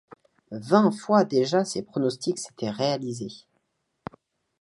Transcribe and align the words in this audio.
Vingt 0.63 0.89
fois 0.93 1.25
déjà 1.25 1.63
ses 1.63 1.83
pronostics 1.83 2.39
s'étaient 2.39 2.71
réalisés. 2.71 3.45